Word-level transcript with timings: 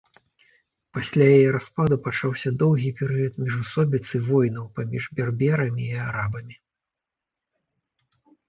Пасля 0.97 1.25
яе 1.37 1.49
распаду 1.55 1.97
пачаўся 2.07 2.51
доўгі 2.63 2.89
перыяд 3.01 3.33
міжусобіц 3.43 4.01
і 4.21 4.23
войнаў 4.31 4.65
паміж 4.81 5.03
берберамі 5.21 5.83
і 5.91 5.95
арабамі. 6.07 6.55